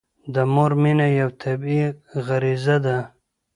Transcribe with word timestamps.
د 0.33 0.35
مور 0.53 0.71
مینه 0.81 1.07
یوه 1.19 1.33
طبیعي 1.43 1.87
غريزه 2.25 2.77
ده. 2.85 2.97